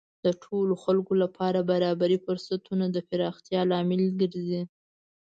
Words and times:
د 0.25 0.27
ټولو 0.43 0.73
خلکو 0.83 1.13
لپاره 1.23 1.67
برابرې 1.71 2.17
فرصتونه 2.25 2.85
د 2.91 2.97
پراختیا 3.09 3.61
لامل 3.71 4.03
ګرځي. 4.21 4.63